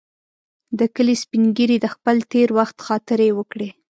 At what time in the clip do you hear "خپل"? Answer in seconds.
1.93-2.15